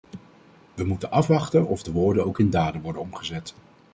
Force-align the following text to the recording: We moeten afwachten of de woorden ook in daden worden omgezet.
We 0.73 0.83
moeten 0.85 1.11
afwachten 1.11 1.65
of 1.67 1.83
de 1.83 1.91
woorden 1.91 2.25
ook 2.25 2.39
in 2.39 2.49
daden 2.49 2.81
worden 2.81 3.01
omgezet. 3.01 3.53